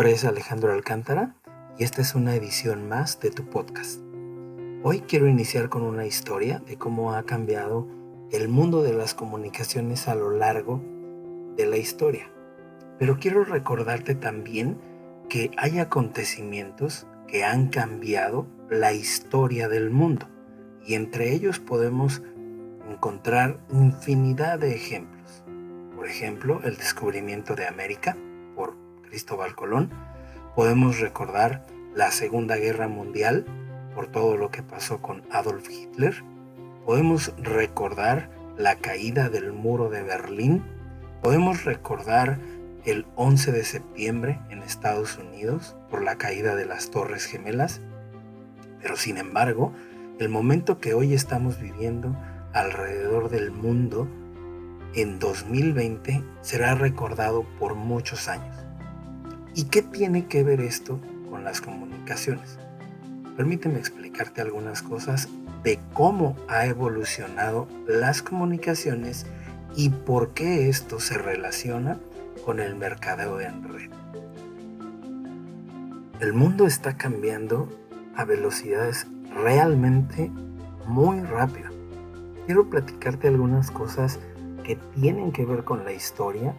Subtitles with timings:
[0.00, 1.34] Nombre es Alejandro Alcántara
[1.76, 4.00] y esta es una edición más de tu podcast.
[4.82, 7.86] Hoy quiero iniciar con una historia de cómo ha cambiado
[8.32, 10.82] el mundo de las comunicaciones a lo largo
[11.54, 12.32] de la historia.
[12.98, 14.80] Pero quiero recordarte también
[15.28, 20.26] que hay acontecimientos que han cambiado la historia del mundo
[20.82, 22.22] y entre ellos podemos
[22.90, 25.44] encontrar infinidad de ejemplos.
[25.94, 28.16] Por ejemplo, el descubrimiento de América
[29.10, 29.90] Cristóbal Colón.
[30.54, 33.44] Podemos recordar la Segunda Guerra Mundial
[33.94, 36.14] por todo lo que pasó con Adolf Hitler.
[36.86, 40.62] Podemos recordar la caída del muro de Berlín.
[41.22, 42.38] Podemos recordar
[42.84, 47.80] el 11 de septiembre en Estados Unidos por la caída de las Torres Gemelas.
[48.80, 49.72] Pero sin embargo,
[50.18, 52.16] el momento que hoy estamos viviendo
[52.52, 54.08] alrededor del mundo
[54.94, 58.59] en 2020 será recordado por muchos años.
[59.54, 62.58] ¿Y qué tiene que ver esto con las comunicaciones?
[63.36, 65.28] Permíteme explicarte algunas cosas
[65.64, 69.26] de cómo ha evolucionado las comunicaciones
[69.74, 71.98] y por qué esto se relaciona
[72.44, 73.90] con el mercadeo en red.
[76.20, 77.68] El mundo está cambiando
[78.14, 80.30] a velocidades realmente
[80.86, 81.70] muy rápido.
[82.46, 84.20] Quiero platicarte algunas cosas
[84.64, 86.54] que tienen que ver con la historia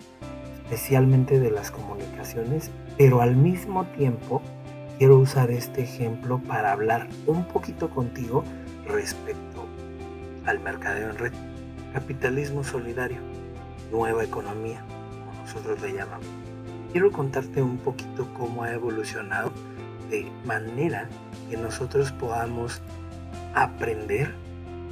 [0.72, 4.42] especialmente de las comunicaciones, pero al mismo tiempo
[4.98, 8.46] quiero usar este ejemplo para hablar un poquito contigo
[8.88, 9.66] respecto
[10.46, 11.34] al mercadeo en red,
[11.92, 13.18] capitalismo solidario,
[13.92, 14.82] nueva economía,
[15.26, 16.26] como nosotros le llamamos.
[16.94, 19.52] Quiero contarte un poquito cómo ha evolucionado
[20.10, 21.10] de manera
[21.50, 22.82] que nosotros podamos
[23.54, 24.34] aprender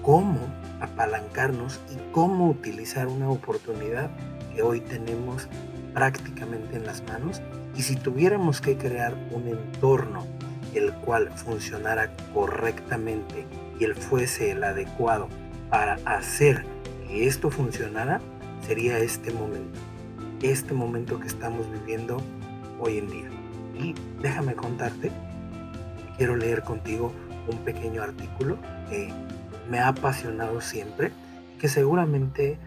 [0.01, 0.39] cómo
[0.81, 4.09] apalancarnos y cómo utilizar una oportunidad
[4.53, 5.47] que hoy tenemos
[5.93, 7.41] prácticamente en las manos
[7.75, 10.25] y si tuviéramos que crear un entorno
[10.73, 13.45] el cual funcionara correctamente
[13.79, 15.27] y el fuese el adecuado
[15.69, 16.65] para hacer
[17.07, 18.19] que esto funcionara,
[18.65, 19.79] sería este momento,
[20.41, 22.21] este momento que estamos viviendo
[22.79, 23.29] hoy en día.
[23.79, 25.11] Y déjame contarte,
[26.17, 27.13] quiero leer contigo
[27.47, 28.57] un pequeño artículo
[28.89, 29.09] que
[29.69, 31.11] me ha apasionado siempre,
[31.59, 32.57] que seguramente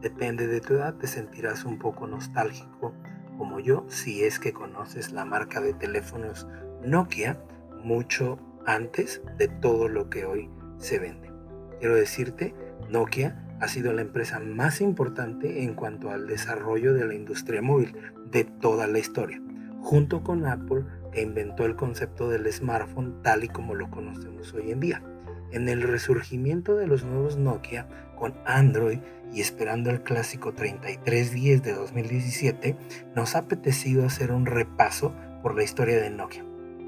[0.00, 2.94] Depende de tu edad, te sentirás un poco nostálgico
[3.36, 6.46] como yo si es que conoces la marca de teléfonos
[6.84, 7.40] Nokia
[7.82, 11.30] mucho antes de todo lo que hoy se vende.
[11.78, 12.54] Quiero decirte,
[12.90, 17.96] Nokia ha sido la empresa más importante en cuanto al desarrollo de la industria móvil
[18.30, 19.40] de toda la historia,
[19.80, 24.70] junto con Apple que inventó el concepto del smartphone tal y como lo conocemos hoy
[24.70, 25.02] en día.
[25.50, 28.98] En el resurgimiento de los nuevos Nokia con Android
[29.32, 32.76] y esperando el clásico 3310 de 2017,
[33.14, 36.44] nos ha apetecido hacer un repaso por la historia de Nokia.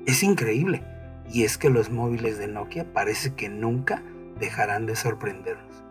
[0.06, 0.82] Es increíble,
[1.30, 4.02] y es que los móviles de Nokia parece que nunca
[4.38, 5.84] dejarán de sorprendernos.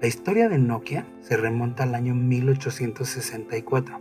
[0.00, 4.00] La historia de Nokia se remonta al año 1864,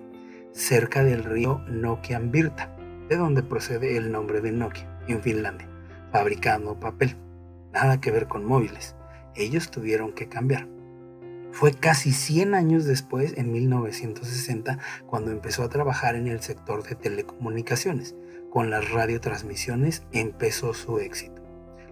[0.52, 2.76] cerca del río Nokian Virta,
[3.08, 5.70] de donde procede el nombre de Nokia, en Finlandia,
[6.12, 7.16] fabricando papel.
[7.72, 8.96] Nada que ver con móviles.
[9.36, 10.68] Ellos tuvieron que cambiar.
[11.54, 16.96] Fue casi 100 años después, en 1960, cuando empezó a trabajar en el sector de
[16.96, 18.16] telecomunicaciones.
[18.50, 21.44] Con las radiotransmisiones empezó su éxito.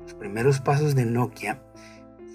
[0.02, 1.62] Los primeros pasos de Nokia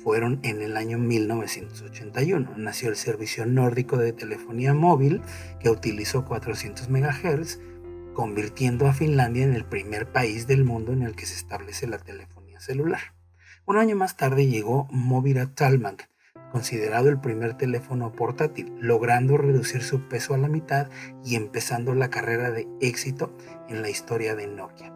[0.04, 2.52] fueron en el año 1981.
[2.56, 5.20] Nació el servicio nórdico de telefonía móvil
[5.58, 7.58] que utilizó 400 MHz,
[8.14, 11.98] convirtiendo a Finlandia en el primer país del mundo en el que se establece la
[11.98, 13.15] telefonía celular.
[13.68, 16.08] Un año más tarde llegó Movira Talmak,
[16.52, 20.88] considerado el primer teléfono portátil, logrando reducir su peso a la mitad
[21.24, 23.36] y empezando la carrera de éxito
[23.68, 24.94] en la historia de Nokia.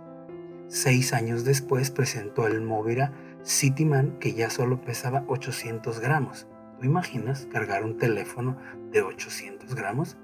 [0.69, 3.13] Seis años después presentó el Movira
[3.45, 6.47] Cityman que ya solo pesaba 800 gramos.
[6.79, 8.57] ¿Tú imaginas cargar un teléfono
[8.93, 10.17] de 800 gramos?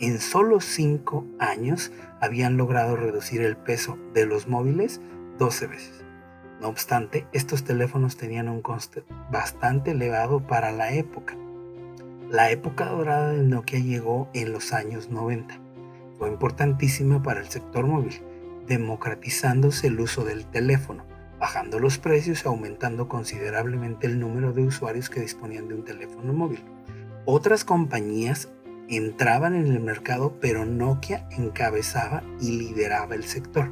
[0.00, 5.00] En solo cinco años habían logrado reducir el peso de los móviles
[5.38, 6.05] 12 veces.
[6.60, 11.36] No obstante, estos teléfonos tenían un coste bastante elevado para la época.
[12.30, 15.60] La época dorada de Nokia llegó en los años 90.
[16.18, 18.20] Fue importantísima para el sector móvil,
[18.66, 21.04] democratizándose el uso del teléfono,
[21.38, 26.32] bajando los precios y aumentando considerablemente el número de usuarios que disponían de un teléfono
[26.32, 26.64] móvil.
[27.26, 28.48] Otras compañías
[28.88, 33.70] entraban en el mercado, pero Nokia encabezaba y lideraba el sector.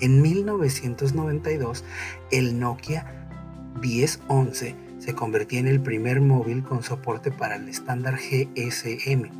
[0.00, 1.84] En 1992,
[2.30, 3.28] el Nokia
[3.80, 9.30] 1011 se convertía en el primer móvil con soporte para el estándar GSM,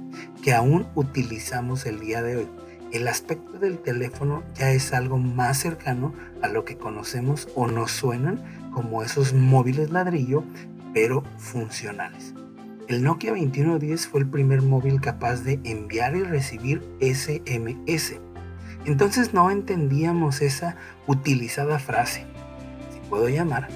[0.43, 2.49] que aún utilizamos el día de hoy.
[2.91, 7.91] el aspecto del teléfono ya es algo más cercano a lo que conocemos o nos
[7.91, 10.43] suenan como esos móviles ladrillo,
[10.95, 12.35] pero funcionales.
[12.89, 18.15] El Nokia 2110 fue el primer móvil capaz de enviar y recibir SMS.
[18.89, 20.77] Entonces no entendíamos esa
[21.07, 22.25] utilizada frase.
[22.91, 23.69] Si puedo llamar,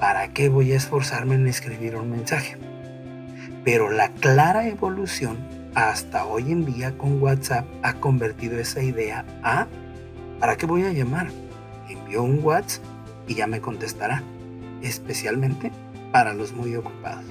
[0.00, 2.56] ¿para qué voy a esforzarme en escribir un mensaje?
[3.66, 5.36] Pero la clara evolución
[5.74, 9.66] hasta hoy en día con WhatsApp ha convertido esa idea a
[10.40, 11.28] ¿para qué voy a llamar?
[11.90, 12.82] Envío un WhatsApp
[13.28, 14.22] y ya me contestará,
[14.80, 15.70] especialmente
[16.12, 17.26] para los muy ocupados.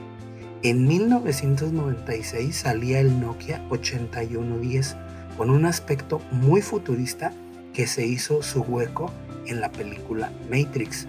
[0.62, 4.96] En 1996 salía el Nokia 8110
[5.38, 7.33] con un aspecto muy futurista
[7.74, 9.12] que se hizo su hueco
[9.47, 11.07] en la película Matrix.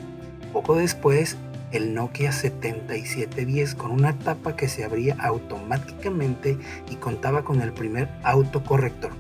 [0.53, 1.37] Poco después
[1.73, 6.57] el Nokia 7710 con una tapa que se abría automáticamente
[6.91, 9.11] y contaba con el primer autocorrector.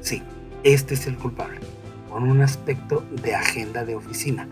[0.00, 0.22] Sí,
[0.64, 1.60] este es el culpable,
[2.10, 4.46] con un aspecto de agenda de oficina.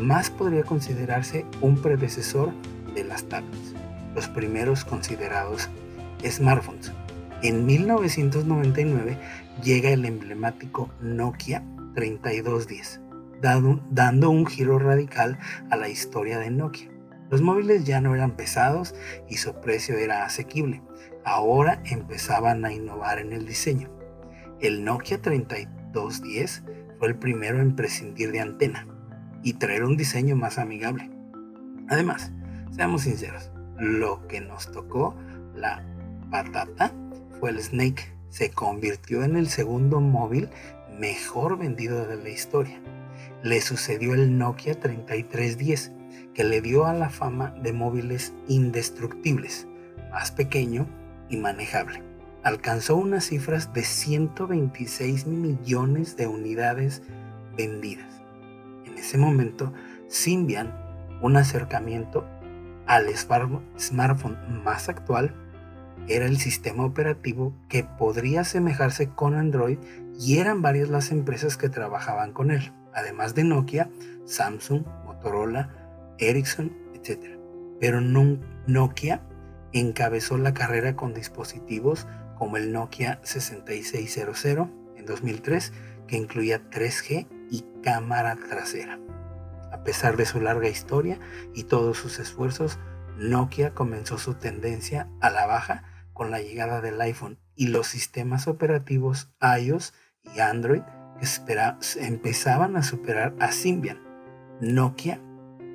[0.00, 2.52] Más podría considerarse un predecesor
[2.94, 3.74] de las tablets,
[4.14, 5.70] los primeros considerados
[6.28, 6.92] smartphones.
[7.44, 9.18] En 1999
[9.62, 11.62] llega el emblemático Nokia
[11.94, 13.02] 3210
[13.90, 15.38] dando, un giro radical
[15.68, 16.88] a la historia de Nokia.
[17.28, 18.94] Los móviles ya no eran pesados
[19.28, 20.80] y su precio era asequible.
[21.22, 23.90] Ahora empezaban a innovar en el diseño.
[24.60, 26.62] El Nokia 3210
[26.98, 28.86] fue el primero en prescindir de antena
[29.42, 31.10] y traer un diseño más amigable.
[31.90, 32.32] Además,
[32.70, 35.14] seamos sinceros, lo que nos tocó
[35.54, 35.84] la
[36.30, 36.90] patata
[37.38, 38.12] fue el Snake.
[38.30, 40.48] Se convirtió en el segundo móvil
[40.98, 42.80] mejor vendido de la historia
[43.44, 45.92] le sucedió el Nokia 3310,
[46.32, 49.68] que le dio a la fama de móviles indestructibles,
[50.10, 50.88] más pequeño
[51.28, 52.02] y manejable.
[52.42, 57.02] Alcanzó unas cifras de 126 millones de unidades
[57.54, 58.22] vendidas.
[58.86, 59.74] En ese momento,
[60.08, 60.74] Symbian,
[61.20, 62.26] un acercamiento
[62.86, 65.34] al smartphone más actual,
[66.08, 69.78] era el sistema operativo que podría asemejarse con Android
[70.18, 73.90] y eran varias las empresas que trabajaban con él además de Nokia,
[74.24, 75.68] Samsung, Motorola,
[76.18, 77.38] Ericsson, etc.
[77.80, 79.20] Pero Nokia
[79.72, 82.06] encabezó la carrera con dispositivos
[82.38, 85.72] como el Nokia 6600 en 2003,
[86.06, 88.98] que incluía 3G y cámara trasera.
[89.72, 91.18] A pesar de su larga historia
[91.52, 92.78] y todos sus esfuerzos,
[93.18, 95.84] Nokia comenzó su tendencia a la baja
[96.14, 99.28] con la llegada del iPhone y los sistemas operativos
[99.60, 99.92] iOS
[100.34, 100.82] y Android
[101.96, 103.98] empezaban a superar a Symbian.
[104.60, 105.20] Nokia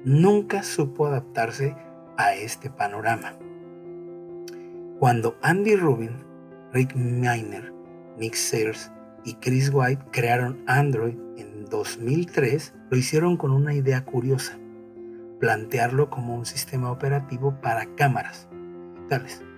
[0.03, 1.75] nunca supo adaptarse
[2.17, 3.37] a este panorama.
[4.99, 6.23] Cuando Andy Rubin,
[6.73, 7.73] Rick Miner,
[8.17, 8.91] Nick Sears
[9.23, 14.57] y Chris White crearon Android en 2003, lo hicieron con una idea curiosa,
[15.39, 18.49] plantearlo como un sistema operativo para cámaras
[18.95, 19.48] digitales.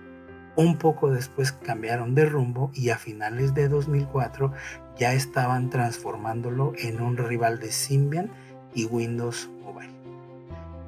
[0.54, 4.52] Un poco después cambiaron de rumbo y a finales de 2004
[4.98, 8.30] ya estaban transformándolo en un rival de Symbian
[8.74, 9.92] y Windows Mobile.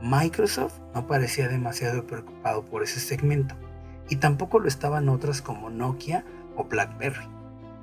[0.02, 3.54] Microsoft no parecía demasiado preocupado por ese segmento
[4.10, 7.26] y tampoco lo estaban otras como Nokia o BlackBerry,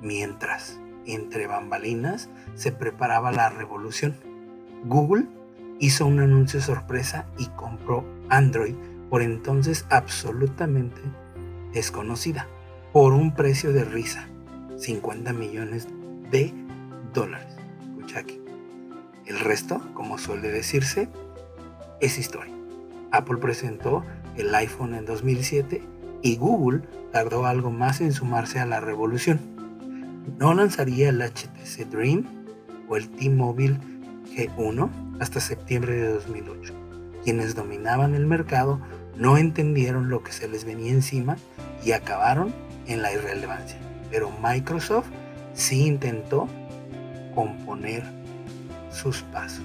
[0.00, 4.14] mientras entre bambalinas se preparaba la revolución.
[4.84, 5.26] Google
[5.80, 8.76] hizo un anuncio sorpresa y compró Android
[9.10, 11.00] por entonces absolutamente
[11.72, 12.46] desconocida
[12.92, 14.28] por un precio de risa,
[14.78, 15.88] 50 millones
[16.30, 16.52] de
[17.12, 17.56] dólares.
[17.80, 18.40] Escucha aquí.
[19.26, 21.08] El resto, como suele decirse,
[22.00, 22.54] es historia.
[23.12, 24.04] Apple presentó
[24.36, 25.82] el iPhone en 2007
[26.22, 29.40] y Google tardó algo más en sumarse a la revolución.
[30.38, 32.24] No lanzaría el HTC Dream
[32.88, 33.78] o el T-Mobile
[34.34, 36.74] G1 hasta septiembre de 2008.
[37.22, 38.80] Quienes dominaban el mercado
[39.16, 41.36] no entendieron lo que se les venía encima
[41.84, 42.52] y acabaron
[42.86, 43.78] en la irrelevancia.
[44.10, 45.08] Pero Microsoft
[45.54, 46.48] sí intentó
[47.34, 48.02] componer
[48.90, 49.64] sus pasos.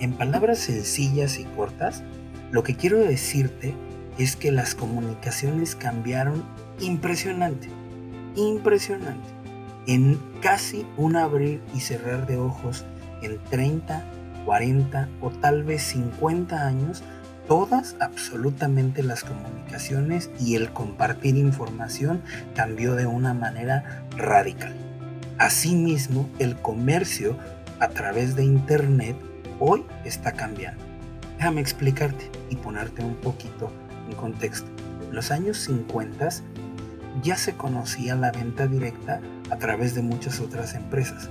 [0.00, 2.02] En palabras sencillas y cortas,
[2.50, 3.74] lo que quiero decirte
[4.18, 6.44] es que las comunicaciones cambiaron
[6.80, 7.68] impresionante,
[8.36, 9.28] impresionante.
[9.86, 12.84] En casi un abrir y cerrar de ojos,
[13.22, 14.04] en 30,
[14.44, 17.02] 40 o tal vez 50 años,
[17.48, 22.22] todas, absolutamente las comunicaciones y el compartir información
[22.54, 24.74] cambió de una manera radical.
[25.38, 27.36] Asimismo, el comercio
[27.80, 29.16] a través de Internet
[29.58, 30.82] hoy está cambiando.
[31.36, 33.72] Déjame explicarte y ponerte un poquito
[34.08, 34.68] en contexto.
[35.08, 36.28] En los años 50
[37.22, 39.20] ya se conocía la venta directa
[39.50, 41.28] a través de muchas otras empresas.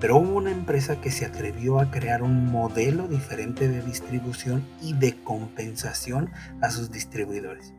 [0.00, 4.92] Pero hubo una empresa que se atrevió a crear un modelo diferente de distribución y
[4.94, 7.72] de compensación a sus distribuidores.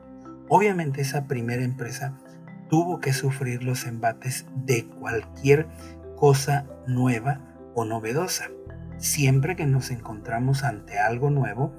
[0.48, 2.17] Obviamente esa primera empresa
[2.69, 5.67] tuvo que sufrir los embates de cualquier
[6.15, 7.41] cosa nueva
[7.74, 8.50] o novedosa.
[8.98, 11.74] Siempre que nos encontramos ante algo nuevo,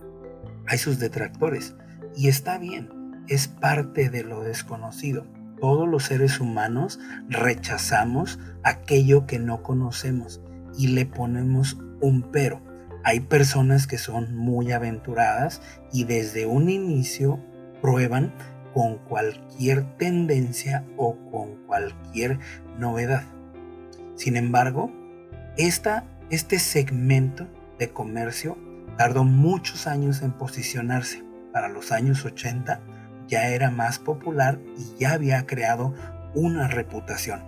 [0.66, 1.74] hay sus detractores.
[2.14, 2.90] Y está bien,
[3.28, 5.26] es parte de lo desconocido.
[5.60, 10.40] Todos los seres humanos rechazamos aquello que no conocemos
[10.76, 12.60] y le ponemos un pero.
[13.04, 17.40] Hay personas que son muy aventuradas y desde un inicio
[17.80, 18.34] prueban
[18.74, 22.38] con cualquier tendencia o con cualquier
[22.78, 23.24] novedad.
[24.16, 24.92] Sin embargo,
[25.56, 27.46] este segmento
[27.78, 28.58] de comercio
[28.98, 31.24] tardó muchos años en posicionarse.
[31.52, 32.80] Para los años 80
[33.28, 35.94] ya era más popular y ya había creado
[36.34, 37.42] una reputación.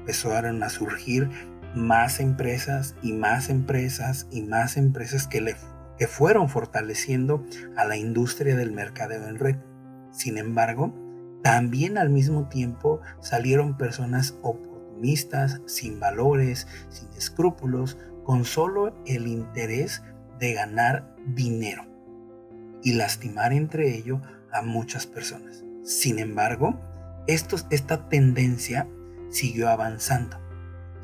[0.00, 1.30] Empezaron a surgir
[1.74, 5.56] más empresas y más empresas y más empresas que, le,
[5.98, 7.44] que fueron fortaleciendo
[7.76, 9.56] a la industria del mercadeo en red.
[10.12, 10.94] Sin embargo,
[11.42, 20.02] también al mismo tiempo salieron personas oportunistas, sin valores, sin escrúpulos, con solo el interés
[20.38, 21.84] de ganar dinero
[22.82, 24.20] y lastimar entre ello
[24.54, 25.62] a muchas personas.
[25.82, 26.80] Sin embargo,
[27.26, 28.88] esta tendencia
[29.28, 30.38] siguió avanzando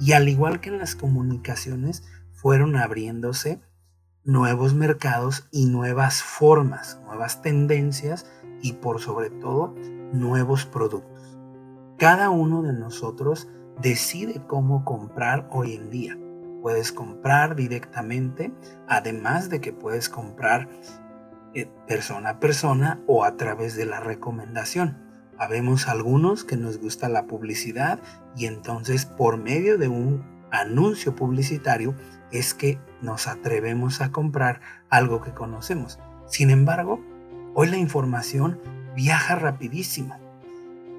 [0.01, 2.03] y al igual que en las comunicaciones
[2.33, 3.61] fueron abriéndose
[4.25, 8.27] nuevos mercados y nuevas formas, nuevas tendencias
[8.63, 9.75] y por sobre todo
[10.13, 11.39] nuevos productos.
[11.99, 13.49] Cada uno de nosotros
[13.81, 16.19] decide cómo comprar hoy en día.
[16.63, 18.53] Puedes comprar directamente,
[18.87, 20.69] además de que puedes comprar
[21.87, 24.99] persona a persona o a través de la recomendación.
[25.39, 28.01] Habemos algunos que nos gusta la publicidad
[28.37, 31.95] y entonces por medio de un anuncio publicitario
[32.31, 35.99] es que nos atrevemos a comprar algo que conocemos.
[36.27, 37.01] Sin embargo,
[37.53, 38.61] Hoy la información
[38.95, 40.17] viaja rapidísimo.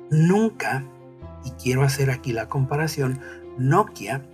[0.10, 0.84] Nunca,
[1.46, 3.20] y quiero hacer aquí la comparación,
[3.58, 4.25] Nokia,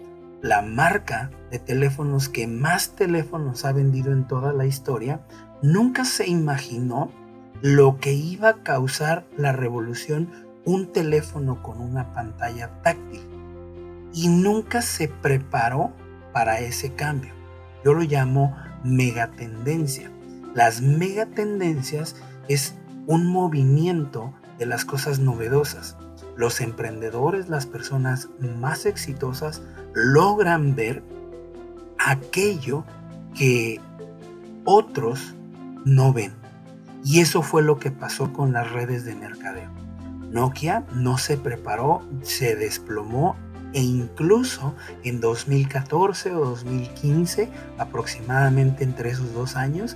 [0.41, 5.21] la marca de teléfonos que más teléfonos ha vendido en toda la historia,
[5.61, 7.11] nunca se imaginó
[7.61, 10.29] lo que iba a causar la revolución
[10.65, 13.21] un teléfono con una pantalla táctil.
[14.13, 15.91] Y nunca se preparó
[16.33, 17.33] para ese cambio.
[17.83, 20.11] Yo lo llamo megatendencia.
[20.53, 22.15] Las megatendencias
[22.47, 25.95] es un movimiento de las cosas novedosas.
[26.35, 29.61] Los emprendedores, las personas más exitosas,
[29.93, 31.01] logran ver
[31.97, 32.83] aquello
[33.33, 33.79] que
[34.65, 35.33] otros
[35.87, 36.33] no ven.
[37.03, 39.69] Y eso fue lo que pasó con las redes de mercadeo.
[40.29, 43.37] Nokia no se preparó, se desplomó
[43.73, 49.95] e incluso en 2014 o 2015, aproximadamente entre esos dos años,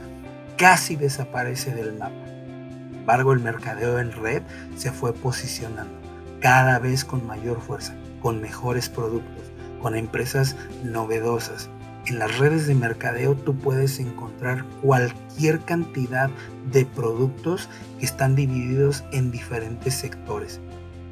[0.57, 2.15] casi desaparece del mapa.
[2.25, 4.43] Sin embargo, el mercadeo en red
[4.77, 5.99] se fue posicionando
[6.39, 11.69] cada vez con mayor fuerza, con mejores productos, con empresas novedosas.
[12.07, 16.29] En las redes de mercadeo tú puedes encontrar cualquier cantidad
[16.71, 20.59] de productos que están divididos en diferentes sectores.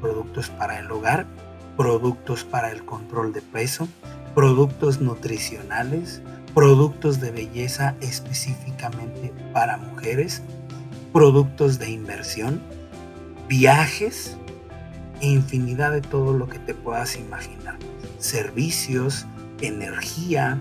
[0.00, 1.26] Productos para el hogar,
[1.76, 3.88] productos para el control de peso,
[4.34, 6.22] productos nutricionales,
[6.54, 10.42] productos de belleza específicamente para mujeres,
[11.12, 12.60] productos de inversión,
[13.48, 14.36] viajes
[15.20, 17.76] e infinidad de todo lo que te puedas imaginar.
[18.18, 19.26] Servicios,
[19.60, 20.60] energía,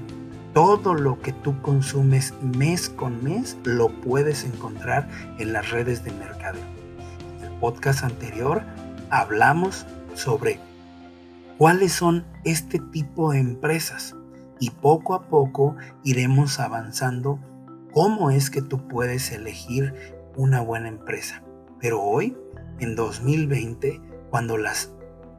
[0.54, 6.12] todo lo que tú consumes mes con mes lo puedes encontrar en las redes de
[6.12, 6.64] mercadeo.
[7.40, 8.64] En el podcast anterior
[9.10, 10.60] hablamos sobre
[11.58, 14.16] cuáles son este tipo de empresas
[14.60, 17.40] y poco a poco iremos avanzando
[17.92, 19.94] cómo es que tú puedes elegir
[20.36, 21.44] una buena empresa.
[21.80, 22.36] Pero hoy,
[22.80, 24.74] en 2020, cuando la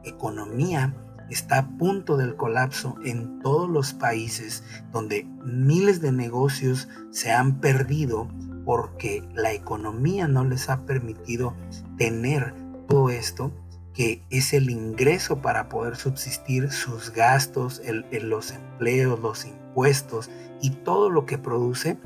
[0.03, 0.93] economía
[1.31, 7.59] está a punto del colapso en todos los países donde miles de negocios se han
[7.59, 8.27] perdido
[8.65, 11.55] porque la economía no les ha permitido
[11.97, 12.53] tener
[12.87, 13.51] todo esto,
[13.93, 20.29] que es el ingreso para poder subsistir sus gastos, los empleos, los impuestos
[20.61, 21.97] y todo lo que produce,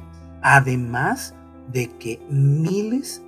[0.42, 1.34] además
[1.72, 3.22] de que miles,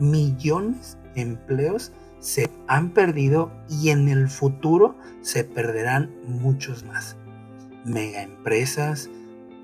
[0.00, 1.92] millones de empleos
[2.22, 7.16] se han perdido y en el futuro se perderán muchos más.
[7.84, 9.10] Mega empresas,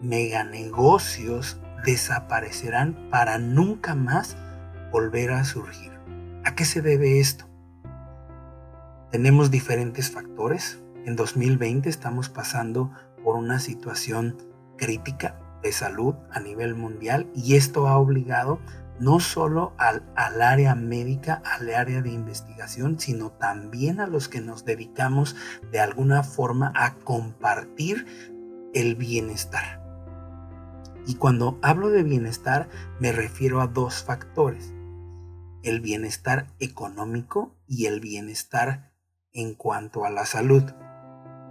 [0.03, 4.37] mega negocios desaparecerán para nunca más
[4.91, 5.93] volver a surgir.
[6.45, 7.49] ¿A qué se debe esto?
[9.13, 10.83] Tenemos diferentes factores.
[11.07, 12.91] En 2020 estamos pasando
[13.23, 14.37] por una situación
[14.77, 18.59] crítica de salud a nivel mundial y esto ha obligado
[19.01, 24.41] no solo al, al, área médica, al área de investigación, sino también a los que
[24.41, 25.37] nos dedicamos
[25.71, 28.07] de alguna forma a compartir
[28.75, 29.83] el bienestar.
[31.07, 32.69] Y cuando hablo de bienestar
[33.01, 34.75] me refiero a dos factores,
[35.63, 38.93] el bienestar económico y el bienestar
[39.33, 40.63] en cuanto a la salud.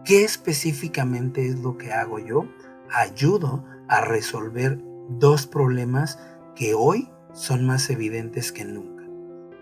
[0.06, 2.48] ¿Qué específicamente es lo que hago yo?
[2.90, 6.20] Ayudo a resolver dos problemas
[6.56, 9.04] que hoy son más evidentes que nunca.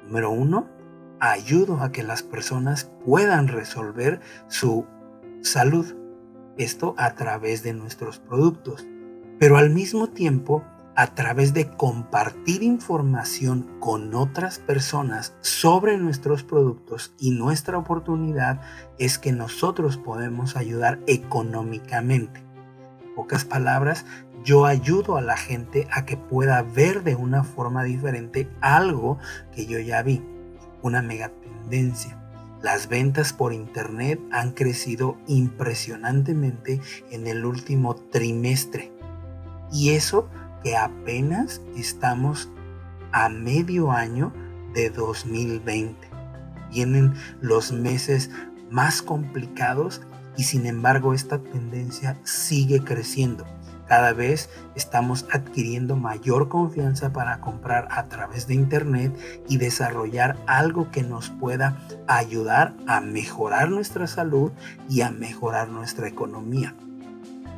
[0.08, 0.70] Número uno,
[1.20, 4.86] ayudo a que las personas puedan resolver su
[5.42, 5.86] salud.
[6.58, 8.88] Esto a través de nuestros productos.
[9.40, 10.64] Pero al mismo tiempo,
[10.96, 18.62] a través de compartir información con otras personas sobre nuestros productos y nuestra oportunidad
[18.98, 22.40] es que nosotros podemos ayudar económicamente.
[23.04, 24.06] En pocas palabras,
[24.46, 29.18] yo ayudo a la gente a que pueda ver de una forma diferente algo
[29.54, 30.24] que yo ya vi,
[30.84, 32.22] una mega tendencia.
[32.62, 38.92] Las ventas por internet han crecido impresionantemente en el último trimestre.
[39.72, 40.30] Y eso
[40.64, 42.50] que apenas estamos
[43.12, 44.32] a medio año
[44.76, 46.08] de 2020.
[46.72, 48.30] Vienen los meses
[48.70, 50.02] más complicados
[50.38, 53.46] y sin embargo esta tendencia sigue creciendo.
[53.88, 59.16] Cada vez estamos adquiriendo mayor confianza para comprar a través de Internet
[59.48, 64.52] y desarrollar algo que nos pueda ayudar a mejorar nuestra salud
[64.90, 66.74] y a mejorar nuestra economía.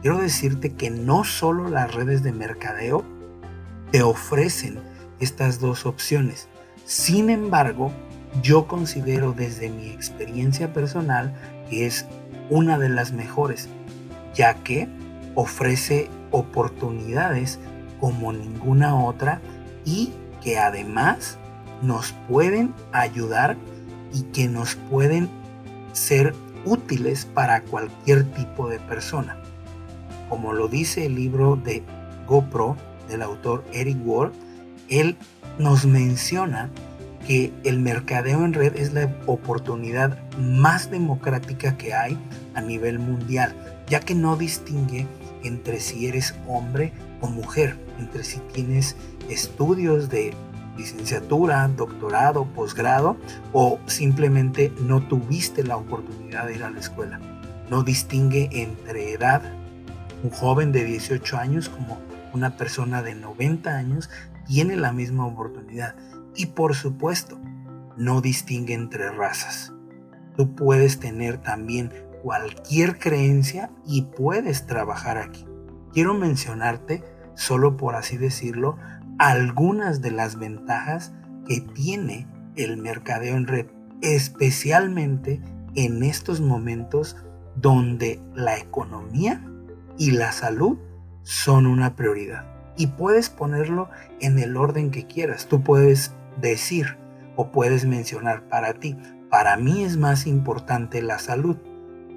[0.02, 3.04] Quiero decirte que no solo las redes de mercadeo
[3.92, 4.80] te ofrecen
[5.20, 6.48] estas dos opciones.
[6.86, 7.92] Sin embargo,
[8.42, 11.34] yo considero desde mi experiencia personal
[11.70, 12.06] que es
[12.50, 13.70] una de las mejores,
[14.34, 14.88] ya que
[15.36, 17.60] ofrece oportunidades
[18.00, 19.42] como ninguna otra
[19.86, 20.12] y
[20.44, 21.38] que además
[21.82, 23.58] nos pueden ayudar
[24.13, 25.30] y que nos pueden
[25.94, 26.34] ser
[26.66, 29.38] útiles para cualquier tipo de persona.
[30.30, 31.84] Como lo dice el libro de
[32.28, 32.76] GoPro
[33.08, 34.32] del autor Eric Ward,
[34.90, 35.18] él
[35.58, 36.70] nos menciona
[37.26, 42.18] que el mercadeo en red es la oportunidad más democrática que hay
[42.54, 43.54] a nivel mundial,
[43.88, 45.08] ya que no distingue
[45.43, 48.95] entre si eres hombre o mujer, entre si tienes
[49.30, 50.34] estudios de
[50.78, 53.17] licenciatura, doctorado, posgrado
[53.52, 57.19] o simplemente no tuviste la oportunidad de ir a la escuela.
[57.69, 59.41] No distingue entre edad,
[60.23, 62.00] un joven de 18 años como
[62.34, 64.10] una persona de 90 años
[64.47, 65.95] tiene la misma oportunidad.
[66.36, 67.39] Y por supuesto,
[67.97, 69.73] no distingue entre razas.
[70.36, 71.91] Tú puedes tener también
[72.28, 75.46] cualquier creencia y puedes trabajar aquí.
[75.94, 77.02] Quiero mencionarte,
[77.36, 78.76] solo por así decirlo,
[79.18, 81.13] algunas de las ventajas
[81.48, 83.68] que tiene el mercadeo en red,
[84.02, 85.42] especialmente
[85.76, 87.16] en estos momentos
[87.56, 89.42] donde la economía
[89.98, 90.78] y la salud
[91.24, 92.44] son una prioridad.
[92.76, 95.48] Y puedes ponerlo en el orden que quieras.
[95.48, 96.98] Tú puedes decir
[97.38, 98.98] o puedes mencionar para ti,
[99.30, 101.56] para mí es más importante la salud.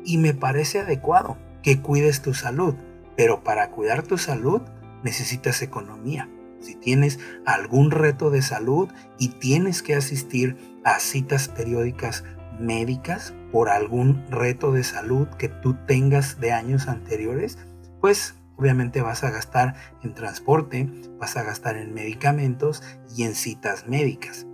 [0.05, 2.75] Y me parece adecuado que cuides tu salud,
[3.17, 4.63] pero para cuidar tu salud
[5.03, 6.29] necesitas economía.
[6.61, 12.25] Si tienes algún reto de salud y tienes que asistir a citas periódicas
[12.59, 17.59] médicas por algún reto de salud que tú tengas de años anteriores,
[18.01, 22.83] pues obviamente vas a gastar en transporte, vas a gastar en medicamentos
[23.17, 24.47] y en citas médicas.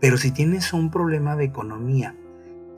[0.00, 2.16] Pero si tienes un problema de economía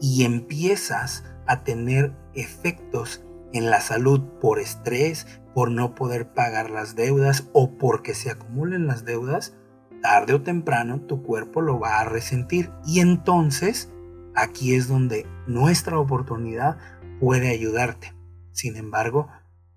[0.00, 6.96] y empiezas a tener efectos en la salud por estrés, por no poder pagar las
[6.96, 9.56] deudas o porque se acumulen las deudas,
[10.02, 12.70] tarde o temprano tu cuerpo lo va a resentir.
[12.84, 13.90] Y entonces
[14.34, 16.78] aquí es donde nuestra oportunidad
[17.20, 18.14] puede ayudarte.
[18.52, 19.28] Sin embargo,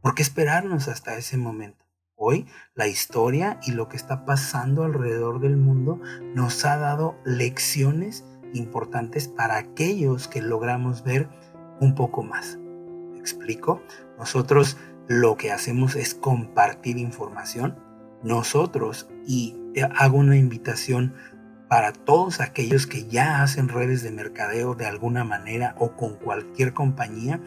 [0.01, 1.85] ¿Por qué esperarnos hasta ese momento?
[2.15, 5.99] Hoy la historia y lo que está pasando alrededor del mundo
[6.33, 11.27] nos ha dado lecciones importantes para aquellos que logramos ver
[11.79, 12.57] un poco más.
[13.11, 13.81] ¿Me explico?
[14.17, 17.77] Nosotros lo que hacemos es compartir información.
[18.23, 19.55] Nosotros, y
[19.95, 21.13] hago una invitación
[21.69, 26.73] para todos aquellos que ya hacen redes de mercadeo de alguna manera o con cualquier
[26.73, 27.39] compañía,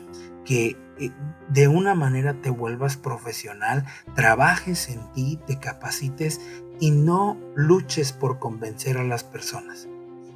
[0.44, 1.10] que eh,
[1.48, 6.40] de una manera te vuelvas profesional, trabajes en ti, te capacites
[6.80, 9.88] y no luches por convencer a las personas.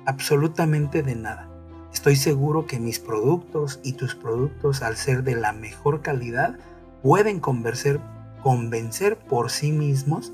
[0.04, 1.55] Absolutamente de nada.
[1.96, 6.58] Estoy seguro que mis productos y tus productos, al ser de la mejor calidad,
[7.02, 8.00] pueden convencer,
[8.42, 10.30] convencer por sí mismos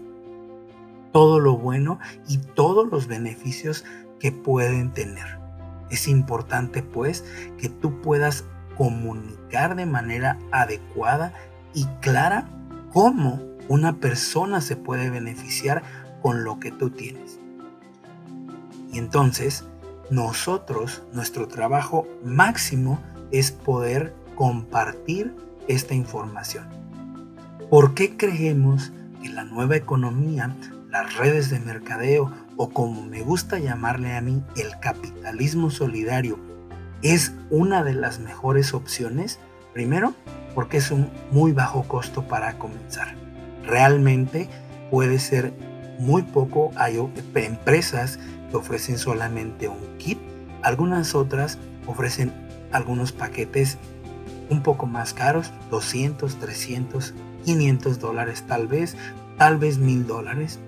[1.12, 3.84] todo lo bueno y todos los beneficios
[4.18, 5.38] que pueden tener.
[5.88, 7.24] Es importante pues
[7.58, 8.44] que tú puedas
[8.76, 11.32] comunicar de manera adecuada
[11.74, 12.48] y clara
[12.92, 15.84] cómo una persona se puede beneficiar
[16.22, 17.38] con lo que tú tienes.
[18.92, 19.64] Y entonces,
[20.12, 25.34] nosotros, nuestro trabajo máximo es poder compartir
[25.68, 26.68] esta información.
[27.70, 30.54] ¿Por qué creemos que la nueva economía,
[30.90, 36.38] las redes de mercadeo o como me gusta llamarle a mí, el capitalismo solidario,
[37.00, 39.40] es una de las mejores opciones?
[39.72, 40.12] Primero,
[40.54, 43.14] porque es un muy bajo costo para comenzar.
[43.64, 44.50] Realmente
[44.90, 45.54] puede ser
[45.98, 46.70] muy poco.
[46.76, 46.98] Hay
[47.34, 48.18] empresas
[48.58, 50.18] ofrecen solamente un kit.
[50.62, 52.32] Algunas otras ofrecen
[52.72, 53.78] algunos paquetes
[54.48, 58.96] un poco más caros, 200, 300, 500 dólares tal vez,
[59.38, 60.58] tal vez 1000 dólares.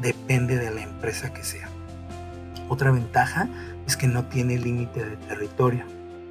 [0.00, 1.68] Depende de la empresa que sea.
[2.68, 3.48] Otra ventaja
[3.86, 5.84] es que no tiene límite de territorio.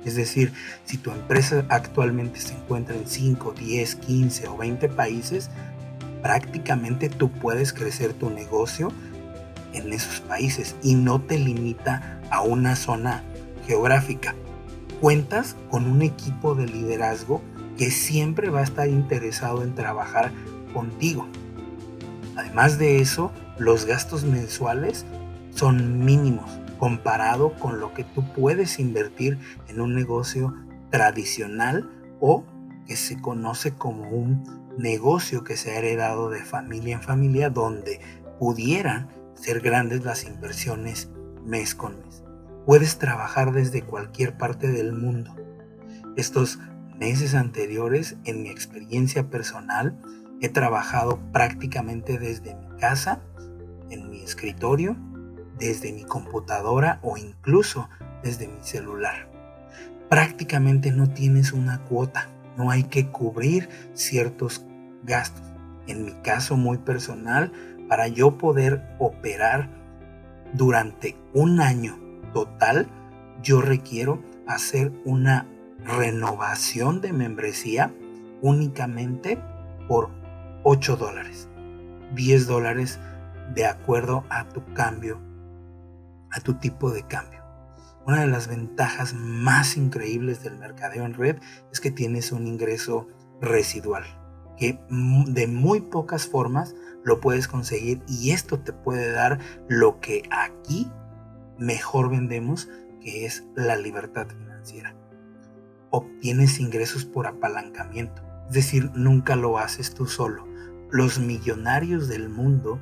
[0.05, 0.51] Es decir,
[0.85, 5.49] si tu empresa actualmente se encuentra en 5, 10, 15 o 20 países,
[6.21, 8.91] prácticamente tú puedes crecer tu negocio
[9.73, 13.23] en esos países y no te limita a una zona
[13.65, 14.35] geográfica.
[15.01, 17.41] Cuentas con un equipo de liderazgo
[17.77, 20.31] que siempre va a estar interesado en trabajar
[20.73, 21.27] contigo.
[22.35, 25.05] Además de eso, los gastos mensuales
[25.51, 30.53] son mínimos comparado con lo que tú puedes invertir en un negocio
[30.89, 32.43] tradicional o
[32.87, 34.43] que se conoce como un
[34.77, 37.99] negocio que se ha heredado de familia en familia donde
[38.39, 41.09] pudieran ser grandes las inversiones
[41.43, 42.23] mes con mes.
[42.65, 45.35] Puedes trabajar desde cualquier parte del mundo.
[46.15, 46.59] Estos
[46.97, 49.99] meses anteriores, en mi experiencia personal,
[50.41, 53.21] he trabajado prácticamente desde mi casa,
[53.89, 54.95] en mi escritorio,
[55.57, 57.89] desde mi computadora o incluso
[58.23, 59.29] desde mi celular.
[60.09, 64.65] Prácticamente no tienes una cuota no hay que cubrir ciertos
[65.03, 65.45] gastos.
[65.87, 67.51] En mi caso muy personal,
[67.93, 69.69] para yo poder operar
[70.51, 71.99] durante un año
[72.33, 72.87] total,
[73.43, 75.45] yo requiero hacer una
[75.85, 77.93] renovación de membresía
[78.41, 79.39] únicamente
[79.87, 80.09] por
[80.63, 81.47] 8 dólares.
[82.15, 82.99] 10 dólares
[83.53, 85.21] de acuerdo a tu cambio,
[86.31, 87.43] a tu tipo de cambio.
[88.07, 91.37] Una de las ventajas más increíbles del mercadeo en red
[91.71, 93.07] es que tienes un ingreso
[93.39, 94.03] residual,
[94.57, 100.23] que de muy pocas formas lo puedes conseguir y esto te puede dar lo que
[100.31, 100.91] aquí
[101.57, 102.69] mejor vendemos,
[103.01, 104.95] que es la libertad financiera.
[105.89, 110.47] Obtienes ingresos por apalancamiento, es decir, nunca lo haces tú solo.
[110.91, 112.81] Los millonarios del mundo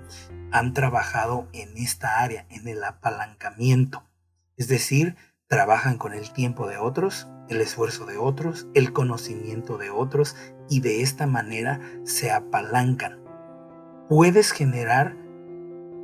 [0.52, 4.04] han trabajado en esta área, en el apalancamiento
[4.62, 5.16] es decir,
[5.48, 10.36] trabajan con el tiempo de otros, el esfuerzo de otros, el conocimiento de otros
[10.72, 13.20] y de esta manera se apalancan.
[14.08, 15.18] Puedes generar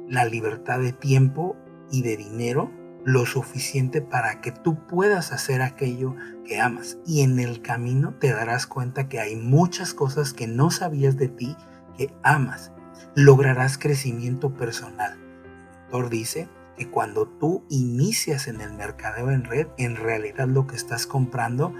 [0.09, 1.55] la libertad de tiempo
[1.89, 2.69] y de dinero
[3.05, 6.97] lo suficiente para que tú puedas hacer aquello que amas.
[7.05, 11.29] Y en el camino te darás cuenta que hay muchas cosas que no sabías de
[11.29, 11.55] ti
[11.97, 12.73] que amas.
[13.15, 15.13] Lograrás crecimiento personal.
[15.13, 20.67] El autor dice, que cuando tú inicias en el mercadeo en red, en realidad lo
[20.67, 21.73] que estás comprando,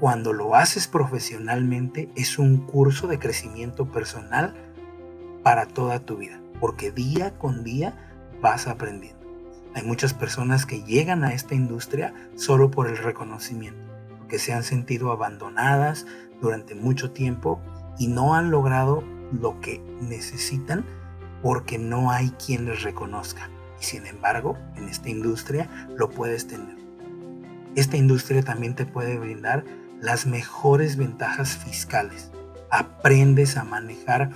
[0.00, 4.54] cuando lo haces profesionalmente, es un curso de crecimiento personal
[5.42, 7.94] para toda tu vida, porque día con día
[8.40, 9.20] vas aprendiendo.
[9.74, 13.80] Hay muchas personas que llegan a esta industria solo por el reconocimiento,
[14.18, 16.06] porque se han sentido abandonadas
[16.40, 17.60] durante mucho tiempo
[17.98, 20.84] y no han logrado lo que necesitan
[21.42, 23.48] porque no hay quien les reconozca
[23.80, 26.76] y sin embargo en esta industria lo puedes tener.
[27.76, 29.64] Esta industria también te puede brindar
[30.00, 32.30] las mejores ventajas fiscales.
[32.70, 34.30] Aprendes a manejar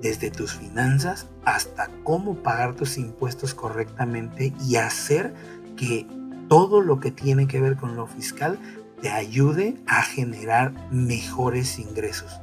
[0.00, 5.34] desde tus finanzas hasta cómo pagar tus impuestos correctamente y hacer
[5.76, 6.06] que
[6.48, 8.58] todo lo que tiene que ver con lo fiscal
[9.00, 12.40] te ayude a generar mejores ingresos.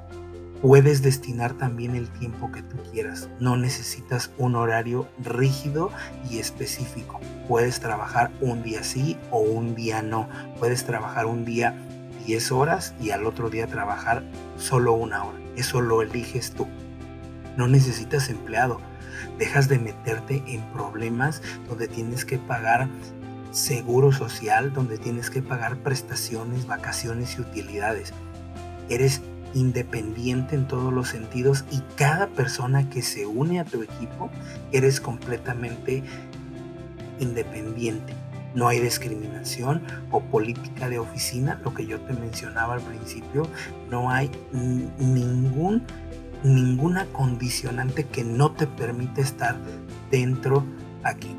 [0.61, 3.29] Puedes destinar también el tiempo que tú quieras.
[3.39, 5.91] No necesitas un horario rígido
[6.31, 7.19] y específico.
[7.47, 10.27] Puedes trabajar un día sí o un día no.
[10.57, 11.75] Puedes trabajar un día
[12.27, 14.23] 10 horas y al otro día trabajar
[14.57, 15.39] solo una hora.
[15.55, 16.67] Eso lo eliges tú.
[17.57, 18.79] No necesitas empleado.
[19.39, 22.87] Dejas de meterte en problemas donde tienes que pagar
[23.51, 28.13] seguro social donde tienes que pagar prestaciones, vacaciones y utilidades.
[28.89, 29.21] Eres
[29.53, 34.29] independiente en todos los sentidos y cada persona que se une a tu equipo
[34.71, 36.03] eres completamente
[37.19, 38.13] independiente.
[38.57, 43.47] No hay discriminación o política de oficina, lo que yo te mencionaba al principio,
[43.91, 44.31] no hay
[44.97, 45.83] ningún
[46.43, 49.57] ninguna condicionante que no te permite estar
[50.09, 50.65] dentro
[51.03, 51.35] aquí.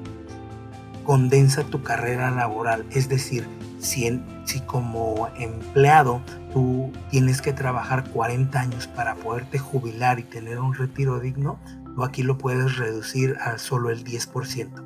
[1.02, 3.48] Condensa tu carrera laboral, es decir,
[3.80, 10.60] si, si como empleado tú tienes que trabajar 40 años para poderte jubilar y tener
[10.60, 11.58] un retiro digno,
[11.96, 14.84] tú aquí lo puedes reducir a solo el 10%.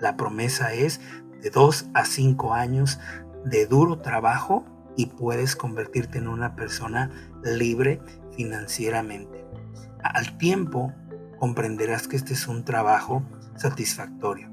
[0.00, 1.00] La promesa es
[1.44, 2.98] de 2 a 5 años
[3.44, 4.64] de duro trabajo
[4.96, 7.10] y puedes convertirte en una persona
[7.44, 8.00] libre
[8.34, 9.44] financieramente.
[10.02, 10.94] Al tiempo
[11.38, 13.22] comprenderás que este es un trabajo
[13.56, 14.50] satisfactorio.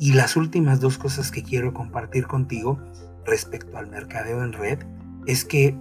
[0.00, 2.80] Y las últimas dos cosas que quiero compartir contigo
[3.24, 4.80] respecto al mercadeo en red
[5.26, 5.76] es que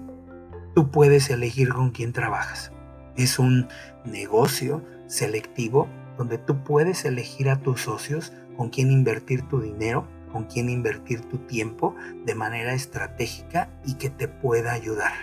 [0.76, 2.72] tú puedes elegir con quién trabajas.
[3.16, 3.68] Es un
[4.06, 10.46] negocio selectivo donde tú puedes elegir a tus socios con quién invertir tu dinero, con
[10.46, 15.14] quién invertir tu tiempo de manera estratégica y que te pueda ayudar.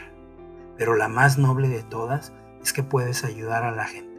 [0.79, 4.15] Pero la más noble de todas es que puedes ayudar a la gente.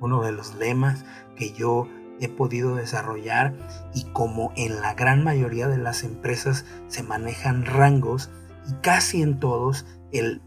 [0.00, 1.04] Uno de los lemas
[1.36, 1.86] que yo
[2.20, 3.54] he podido desarrollar
[3.94, 8.30] y como en la gran mayoría de las empresas se manejan rangos
[8.68, 10.40] y casi en todos el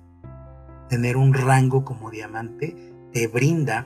[0.89, 2.75] tener un rango como diamante
[3.13, 3.85] te brinda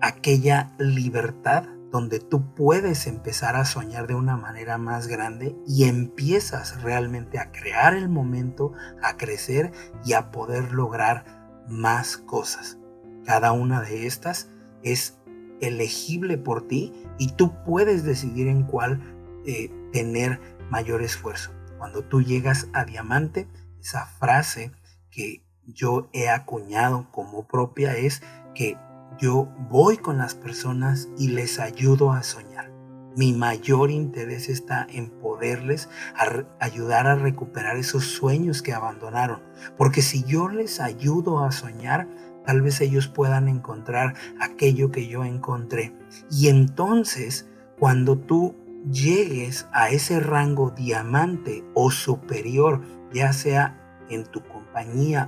[0.00, 6.82] aquella libertad donde tú puedes empezar a soñar de una manera más grande y empiezas
[6.82, 9.72] realmente a crear el momento, a crecer
[10.04, 11.24] y a poder lograr
[11.68, 12.78] más cosas.
[13.24, 14.48] Cada una de estas
[14.82, 15.18] es
[15.60, 19.00] elegible por ti y tú puedes decidir en cuál
[19.46, 21.52] eh, tener mayor esfuerzo.
[21.78, 23.48] Cuando tú llegas a diamante,
[23.80, 24.72] esa frase
[25.10, 28.22] que yo he acuñado como propia es
[28.54, 28.76] que
[29.18, 32.72] yo voy con las personas y les ayudo a soñar.
[33.16, 35.88] Mi mayor interés está en poderles
[36.60, 39.40] ayudar a recuperar esos sueños que abandonaron.
[39.78, 42.08] Porque si yo les ayudo a soñar,
[42.44, 45.94] tal vez ellos puedan encontrar aquello que yo encontré.
[46.30, 47.48] Y entonces,
[47.78, 48.54] cuando tú
[48.90, 54.42] llegues a ese rango diamante o superior, ya sea en tu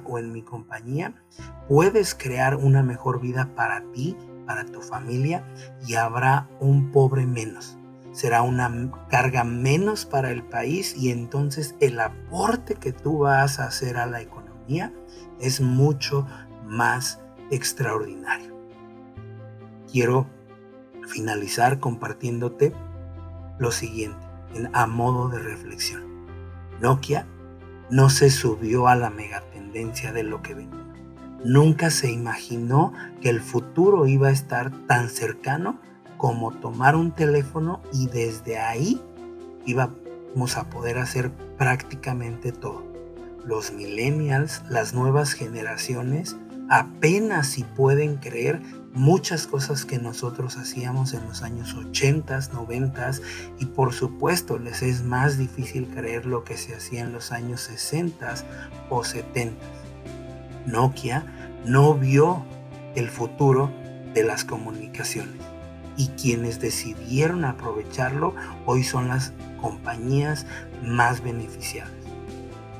[0.04, 1.14] o en mi compañía,
[1.68, 5.44] puedes crear una mejor vida para ti, para tu familia
[5.86, 7.78] y habrá un pobre menos.
[8.12, 13.64] Será una carga menos para el país y entonces el aporte que tú vas a
[13.64, 14.92] hacer a la economía
[15.40, 16.26] es mucho
[16.66, 18.54] más extraordinario.
[19.90, 20.26] Quiero
[21.06, 22.74] finalizar compartiéndote
[23.58, 26.26] lo siguiente en, a modo de reflexión.
[26.80, 27.26] Nokia
[27.90, 30.88] no se subió a la megatendencia de lo que venía.
[31.44, 35.78] Nunca se imaginó que el futuro iba a estar tan cercano
[36.16, 39.00] como tomar un teléfono y desde ahí
[39.64, 42.84] íbamos a poder hacer prácticamente todo.
[43.44, 46.36] Los millennials, las nuevas generaciones,
[46.68, 48.60] apenas si pueden creer
[48.92, 53.10] muchas cosas que nosotros hacíamos en los años 80, 90
[53.58, 57.60] y por supuesto les es más difícil creer lo que se hacía en los años
[57.62, 58.34] 60
[58.90, 59.56] o 70.
[60.66, 61.24] Nokia
[61.64, 62.44] no vio
[62.94, 63.70] el futuro
[64.14, 65.40] de las comunicaciones
[65.96, 68.34] y quienes decidieron aprovecharlo
[68.66, 70.46] hoy son las compañías
[70.82, 71.92] más beneficiadas.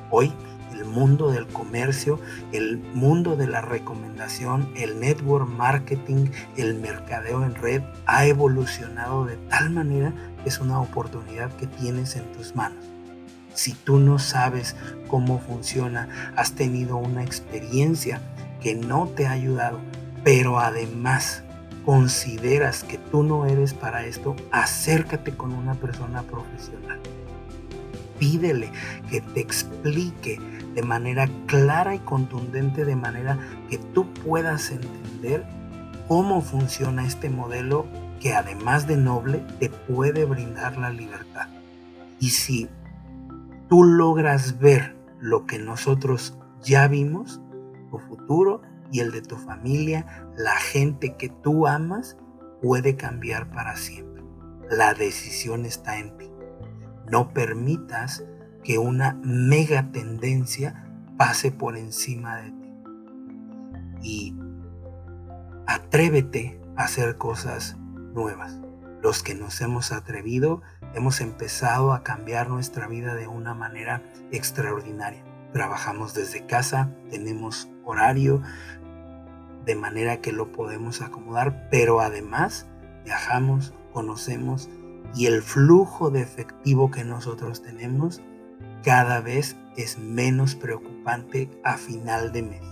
[0.09, 0.31] Hoy
[0.79, 2.19] el mundo del comercio,
[2.51, 9.37] el mundo de la recomendación, el network marketing, el mercadeo en red ha evolucionado de
[9.49, 12.83] tal manera que es una oportunidad que tienes en tus manos.
[13.53, 14.75] Si tú no sabes
[15.07, 18.21] cómo funciona, has tenido una experiencia
[18.61, 19.79] que no te ha ayudado,
[20.23, 21.43] pero además
[21.85, 26.99] consideras que tú no eres para esto, acércate con una persona profesional.
[28.19, 28.71] Pídele
[29.09, 30.39] que te explique
[30.75, 35.45] de manera clara y contundente, de manera que tú puedas entender
[36.07, 37.87] cómo funciona este modelo
[38.19, 41.47] que además de noble te puede brindar la libertad.
[42.19, 42.69] Y si
[43.69, 47.41] tú logras ver lo que nosotros ya vimos,
[47.89, 52.17] tu futuro y el de tu familia, la gente que tú amas,
[52.61, 54.23] puede cambiar para siempre.
[54.69, 56.29] La decisión está en ti.
[57.09, 58.23] No permitas
[58.63, 60.85] que una mega tendencia
[61.17, 62.69] pase por encima de ti.
[64.01, 64.35] Y
[65.67, 67.77] atrévete a hacer cosas
[68.13, 68.59] nuevas.
[69.01, 70.61] Los que nos hemos atrevido
[70.93, 75.23] hemos empezado a cambiar nuestra vida de una manera extraordinaria.
[75.53, 78.41] Trabajamos desde casa, tenemos horario,
[79.65, 82.67] de manera que lo podemos acomodar, pero además
[83.03, 84.69] viajamos, conocemos
[85.15, 88.21] y el flujo de efectivo que nosotros tenemos
[88.83, 92.63] cada vez es menos preocupante a final de mes.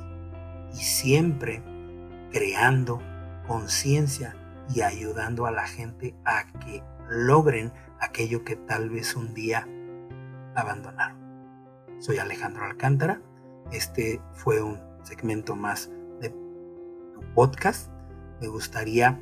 [0.74, 1.64] Y siempre
[2.32, 3.02] creando
[3.48, 4.36] conciencia
[4.74, 9.68] y ayudando a la gente a que logren aquello que tal vez un día
[10.56, 11.18] abandonaron.
[12.00, 13.22] Soy Alejandro Alcántara.
[13.72, 17.90] Este fue un segmento más de tu podcast.
[18.42, 19.20] Me gustaría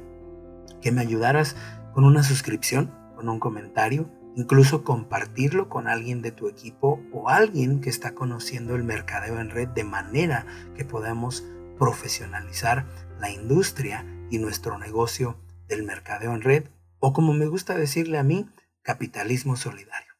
[0.82, 1.56] que me ayudaras
[1.94, 7.82] con una suscripción, con un comentario, incluso compartirlo con alguien de tu equipo o alguien
[7.82, 11.46] que está conociendo el mercadeo en red de manera que podamos
[11.78, 12.86] profesionalizar
[13.20, 18.24] la industria y nuestro negocio del mercadeo en red o como me gusta decirle a
[18.24, 18.50] mí,
[18.82, 20.14] capitalismo solidario.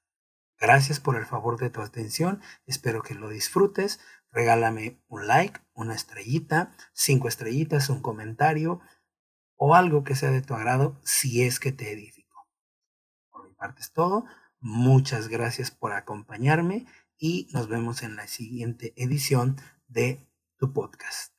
[0.60, 4.00] Gracias por el favor de tu atención, espero que lo disfrutes.
[4.32, 8.82] Regálame un like, una estrellita, cinco estrellitas, un comentario
[9.56, 12.15] o algo que sea de tu agrado si es que te edifico.
[13.56, 14.26] Por mi parte es todo.
[14.60, 16.86] Muchas gracias por acompañarme
[17.18, 21.35] y nos vemos en la siguiente edición de tu podcast.